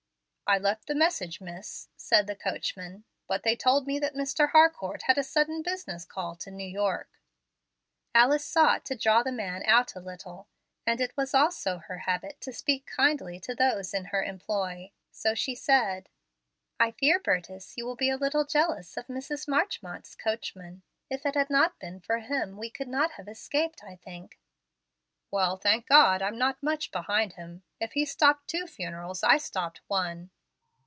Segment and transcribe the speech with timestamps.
[0.47, 4.49] "I left the message, miss," said the coachman, "but they told me that Mr.
[4.51, 7.09] Harcourt had a sudden business call to New York."
[8.13, 10.49] Alice sought to draw the man out a little,
[10.85, 15.33] and it was also her habit to speak kindly to those in her employ; so
[15.33, 16.09] she said:
[16.81, 19.47] "I fear, Burtis, you will be a little jealous of Mrs.
[19.47, 20.83] Marchmont's coachman.
[21.09, 24.37] If it had not been for him we could not have escaped, I think."
[25.31, 27.63] "Well, thank God, I'm not much behind him.
[27.79, 30.29] If he stopped two funerals, I stopped one."